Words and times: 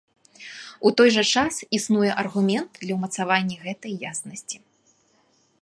У 0.89 0.91
той 1.01 1.09
жа 1.17 1.23
час 1.41 1.53
існуе 1.79 2.11
аргумент 2.23 2.71
для 2.87 2.93
ўмацавання 3.01 3.55
гэтай 3.67 3.93
яснасці. 4.13 4.57